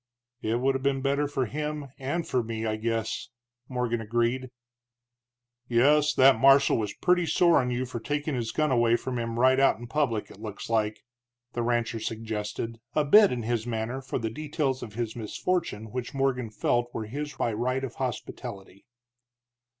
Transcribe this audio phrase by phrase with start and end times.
[0.41, 3.29] "It would have been better for him, and for me, I guess,"
[3.69, 4.49] Morgan agreed.
[5.67, 9.37] "Yes, that marshal was purty sore on you for takin' his gun away from him
[9.37, 11.03] right out in public, it looks like,"
[11.53, 16.15] the rancher suggested, a bid in his manner for the details of his misfortune which
[16.15, 18.87] Morgan felt were his by right of hospitality.